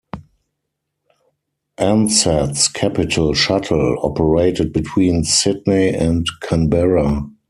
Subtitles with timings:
[1.77, 7.29] Ansett's Capital Shuttle operated between Sydney and Canberra.